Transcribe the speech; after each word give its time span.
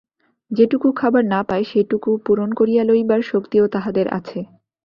যেটুকু 0.51 0.87
খবর 0.91 1.21
না 1.23 1.39
পায় 1.43 1.63
সেটুকু 1.63 2.09
পূরণ 2.25 2.49
করিয়া 2.53 2.83
লইবার 2.83 3.21
শক্তিও 3.21 3.65
তাহাদের 3.67 4.07
আছে। 4.09 4.39